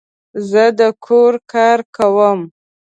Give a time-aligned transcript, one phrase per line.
[0.49, 2.39] زه د کور کار کوم